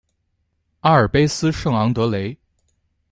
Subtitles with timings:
[0.79, 2.35] 阿尔卑斯圣昂德雷。